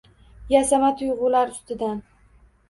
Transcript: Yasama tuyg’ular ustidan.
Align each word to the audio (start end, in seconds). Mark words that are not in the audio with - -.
Yasama 0.53 0.89
tuyg’ular 1.01 1.53
ustidan. 1.53 2.01